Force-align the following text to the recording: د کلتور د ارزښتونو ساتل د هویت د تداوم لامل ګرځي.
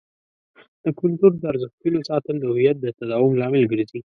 د 0.83 0.85
کلتور 0.99 1.31
د 1.37 1.43
ارزښتونو 1.51 1.99
ساتل 2.09 2.35
د 2.39 2.43
هویت 2.51 2.77
د 2.81 2.85
تداوم 2.97 3.33
لامل 3.41 3.63
ګرځي. 3.71 3.99